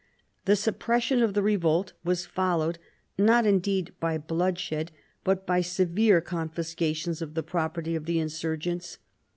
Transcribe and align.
The 0.45 0.55
suppression 0.55 1.21
of 1.21 1.35
the 1.35 1.43
revolt 1.43 1.93
was 2.03 2.25
followed, 2.25 2.79
not 3.19 3.45
indeed 3.45 3.93
by 3.99 4.17
bloodshed, 4.17 4.91
but 5.23 5.45
by 5.45 5.61
severe 5.61 6.21
confiscations 6.21 7.21
of 7.21 7.35
the 7.35 7.43
property 7.43 7.93
of 7.95 8.05
the 8.05 8.17
insurgents. 8.17 8.97